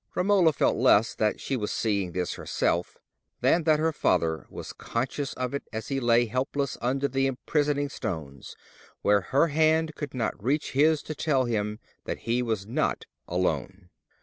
[0.15, 2.97] Romola felt less that she was seeing this herself
[3.41, 7.87] than that her father was conscious of it as he lay helpless under the imprisoning
[7.87, 8.55] stones,
[9.03, 13.91] where her hand could not reach his to tell him that he was not alone.